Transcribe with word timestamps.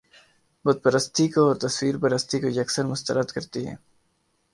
بت 0.65 0.77
پرستی 0.83 1.25
کو 1.33 1.41
اور 1.47 1.55
تصویر 1.63 1.95
پرستی 1.97 2.37
کو 2.41 2.47
یک 2.59 2.69
سر 2.71 2.85
مسترد 2.85 3.27
کرتی 3.31 3.61
ہے 3.67 3.75